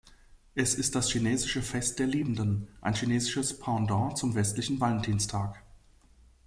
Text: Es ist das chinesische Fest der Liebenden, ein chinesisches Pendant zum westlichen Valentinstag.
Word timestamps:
Es 0.55 0.73
ist 0.73 0.95
das 0.95 1.11
chinesische 1.11 1.61
Fest 1.61 1.99
der 1.99 2.07
Liebenden, 2.07 2.69
ein 2.81 2.95
chinesisches 2.95 3.59
Pendant 3.59 4.17
zum 4.17 4.33
westlichen 4.33 4.79
Valentinstag. 4.81 5.61